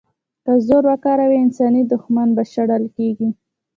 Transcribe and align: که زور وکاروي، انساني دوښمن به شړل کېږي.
که 0.43 0.51
زور 0.67 0.83
وکاروي، 0.91 1.37
انساني 1.45 1.81
دوښمن 1.91 2.29
به 2.35 2.43
شړل 2.53 2.83
کېږي. 2.95 3.29